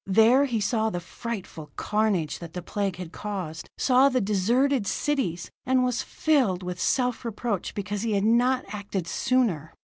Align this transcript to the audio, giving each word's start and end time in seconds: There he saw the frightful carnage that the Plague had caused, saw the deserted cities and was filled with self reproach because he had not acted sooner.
There 0.07 0.45
he 0.45 0.59
saw 0.59 0.89
the 0.89 0.99
frightful 0.99 1.69
carnage 1.75 2.39
that 2.39 2.53
the 2.53 2.63
Plague 2.63 2.95
had 2.95 3.11
caused, 3.11 3.69
saw 3.77 4.09
the 4.09 4.19
deserted 4.19 4.87
cities 4.87 5.51
and 5.63 5.83
was 5.85 6.01
filled 6.01 6.63
with 6.63 6.81
self 6.81 7.23
reproach 7.23 7.75
because 7.75 8.01
he 8.01 8.13
had 8.13 8.23
not 8.25 8.65
acted 8.69 9.05
sooner. 9.05 9.75